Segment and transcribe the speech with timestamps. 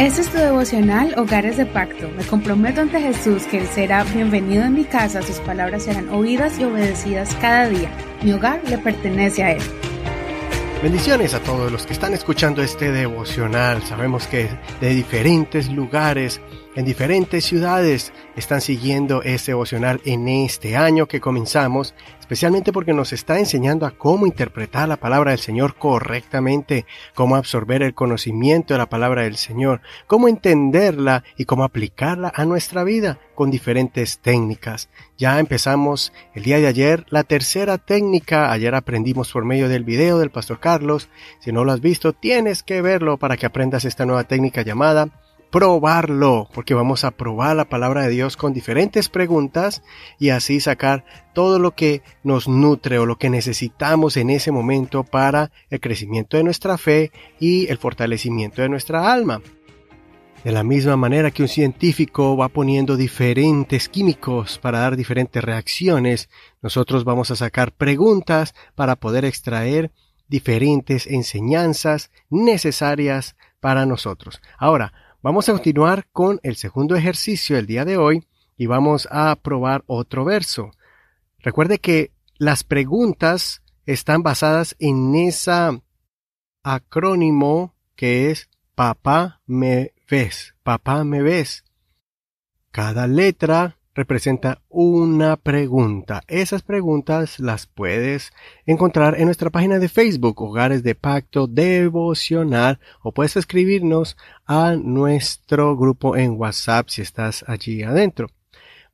[0.00, 2.08] Este es tu devocional Hogares de Pacto.
[2.16, 6.58] Me comprometo ante Jesús que Él será bienvenido en mi casa, sus palabras serán oídas
[6.58, 7.90] y obedecidas cada día.
[8.22, 9.62] Mi hogar le pertenece a Él.
[10.82, 13.82] Bendiciones a todos los que están escuchando este devocional.
[13.82, 14.48] Sabemos que
[14.80, 16.40] de diferentes lugares,
[16.76, 21.94] en diferentes ciudades, están siguiendo este devocional en este año que comenzamos
[22.30, 27.82] especialmente porque nos está enseñando a cómo interpretar la palabra del Señor correctamente, cómo absorber
[27.82, 33.18] el conocimiento de la palabra del Señor, cómo entenderla y cómo aplicarla a nuestra vida
[33.34, 34.90] con diferentes técnicas.
[35.18, 40.20] Ya empezamos el día de ayer la tercera técnica, ayer aprendimos por medio del video
[40.20, 41.08] del Pastor Carlos,
[41.40, 45.08] si no lo has visto tienes que verlo para que aprendas esta nueva técnica llamada
[45.50, 49.82] probarlo, porque vamos a probar la palabra de Dios con diferentes preguntas
[50.18, 51.04] y así sacar
[51.34, 56.36] todo lo que nos nutre o lo que necesitamos en ese momento para el crecimiento
[56.36, 59.42] de nuestra fe y el fortalecimiento de nuestra alma.
[60.44, 66.30] De la misma manera que un científico va poniendo diferentes químicos para dar diferentes reacciones,
[66.62, 69.90] nosotros vamos a sacar preguntas para poder extraer
[70.28, 74.40] diferentes enseñanzas necesarias para nosotros.
[74.58, 78.26] Ahora, Vamos a continuar con el segundo ejercicio del día de hoy
[78.56, 80.70] y vamos a probar otro verso.
[81.40, 85.78] Recuerde que las preguntas están basadas en esa
[86.62, 91.64] acrónimo que es papá me ves, papá me ves.
[92.70, 96.22] Cada letra representa una pregunta.
[96.26, 98.32] Esas preguntas las puedes
[98.64, 105.76] encontrar en nuestra página de Facebook, Hogares de Pacto Devocional, o puedes escribirnos a nuestro
[105.76, 108.28] grupo en WhatsApp si estás allí adentro.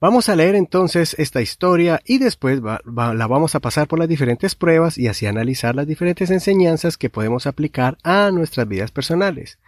[0.00, 4.56] Vamos a leer entonces esta historia y después la vamos a pasar por las diferentes
[4.56, 9.60] pruebas y así analizar las diferentes enseñanzas que podemos aplicar a nuestras vidas personales.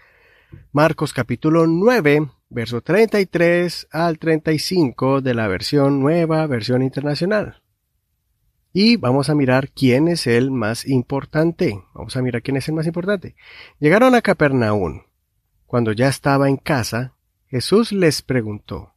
[0.72, 7.62] Marcos capítulo 9, verso 33 al 35 de la versión nueva, versión internacional.
[8.72, 11.82] Y vamos a mirar quién es el más importante.
[11.94, 13.34] Vamos a mirar quién es el más importante.
[13.78, 15.02] Llegaron a Capernaum.
[15.66, 17.14] Cuando ya estaba en casa,
[17.46, 18.94] Jesús les preguntó,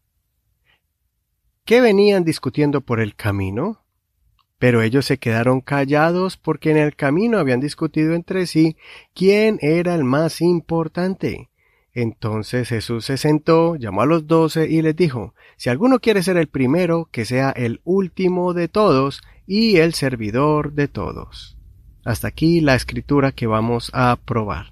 [1.65, 3.83] ¿qué venían discutiendo por el camino?
[4.57, 8.77] Pero ellos se quedaron callados porque en el camino habían discutido entre sí
[9.13, 11.50] quién era el más importante.
[11.93, 16.37] Entonces Jesús se sentó, llamó a los doce y les dijo, Si alguno quiere ser
[16.37, 21.57] el primero, que sea el último de todos y el servidor de todos.
[22.05, 24.71] Hasta aquí la escritura que vamos a probar.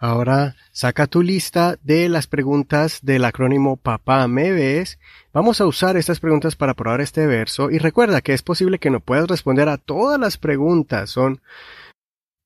[0.00, 5.00] Ahora saca tu lista de las preguntas del acrónimo Papá me ves.
[5.32, 8.90] Vamos a usar estas preguntas para probar este verso y recuerda que es posible que
[8.90, 11.10] no puedas responder a todas las preguntas.
[11.10, 11.40] Son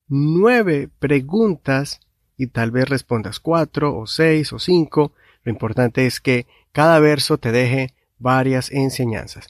[0.07, 1.99] nueve preguntas
[2.37, 5.13] y tal vez respondas cuatro o seis o cinco.
[5.43, 9.47] Lo importante es que cada verso te deje varias enseñanzas.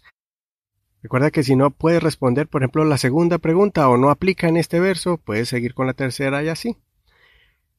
[1.01, 4.57] Recuerda que si no puedes responder, por ejemplo, la segunda pregunta o no aplica en
[4.57, 6.77] este verso, puedes seguir con la tercera y así.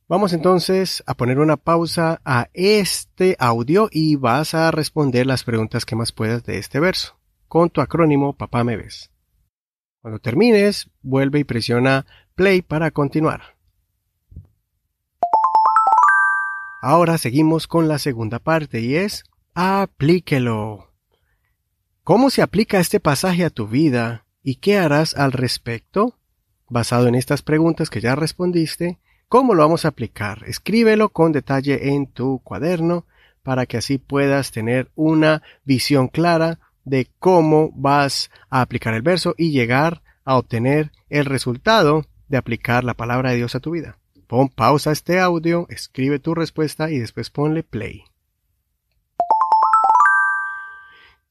[0.07, 5.87] Vamos entonces a poner una pausa a este audio y vas a responder las preguntas
[5.87, 9.11] que más puedas de este verso, con tu acrónimo Papá me ves.
[10.03, 12.05] Cuando termines, vuelve y presiona
[12.35, 13.54] play para continuar.
[16.87, 19.25] Ahora seguimos con la segunda parte y es
[19.55, 20.93] aplíquelo.
[22.03, 26.19] ¿Cómo se aplica este pasaje a tu vida y qué harás al respecto?
[26.69, 30.45] Basado en estas preguntas que ya respondiste, ¿cómo lo vamos a aplicar?
[30.47, 33.07] Escríbelo con detalle en tu cuaderno
[33.43, 39.35] para que así puedas tener una visión clara de cómo vas a aplicar el verso
[39.39, 43.97] y llegar a obtener el resultado de aplicar la palabra de Dios a tu vida.
[44.27, 48.05] Pon pausa este audio, escribe tu respuesta y después ponle play.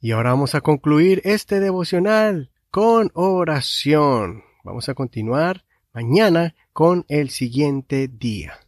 [0.02, 4.44] Y ahora vamos a concluir este devocional con oración.
[4.64, 5.63] Vamos a continuar
[5.94, 8.60] mañana con el siguiente día.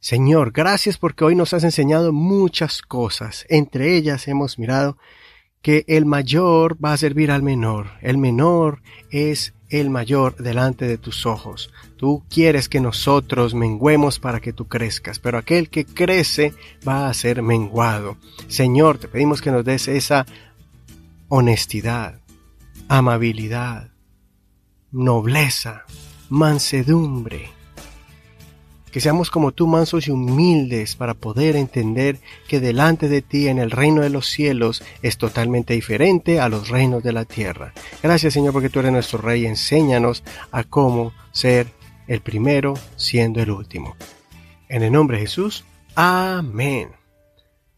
[0.00, 3.44] Señor, gracias porque hoy nos has enseñado muchas cosas.
[3.48, 4.96] Entre ellas hemos mirado
[5.62, 7.88] que el mayor va a servir al menor.
[8.00, 11.70] El menor es el mayor delante de tus ojos.
[11.96, 16.54] Tú quieres que nosotros menguemos para que tú crezcas, pero aquel que crece
[16.86, 18.16] va a ser menguado.
[18.48, 20.26] Señor, te pedimos que nos des esa
[21.28, 22.20] honestidad,
[22.88, 23.90] amabilidad,
[24.90, 25.84] nobleza,
[26.30, 27.50] mansedumbre,
[28.98, 32.18] que seamos como tú mansos y humildes para poder entender
[32.48, 36.68] que delante de ti en el reino de los cielos es totalmente diferente a los
[36.68, 37.72] reinos de la tierra.
[38.02, 41.68] Gracias Señor porque tú eres nuestro Rey, enséñanos a cómo ser
[42.08, 43.94] el primero siendo el último.
[44.68, 45.64] En el nombre de Jesús,
[45.94, 46.88] amén.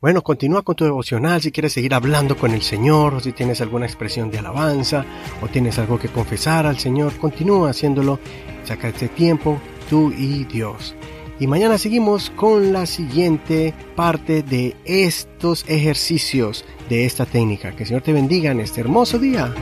[0.01, 3.61] Bueno, continúa con tu devocional si quieres seguir hablando con el Señor, o si tienes
[3.61, 5.05] alguna expresión de alabanza,
[5.43, 8.19] o tienes algo que confesar al Señor, continúa haciéndolo,
[8.65, 10.97] saca este tiempo, tú y Dios.
[11.41, 17.73] Y mañana seguimos con la siguiente parte de estos ejercicios de esta técnica.
[17.73, 19.55] Que el Señor te bendiga en este hermoso día.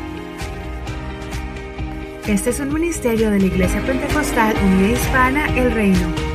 [2.26, 6.27] Este es un ministerio de la Iglesia Pentecostal Unida Hispana El Reino.